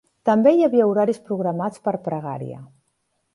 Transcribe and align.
També 0.27 0.53
hi 0.59 0.63
havia 0.67 0.87
horaris 0.93 1.21
programats 1.27 1.85
per 1.89 1.93
pregària. 2.09 2.59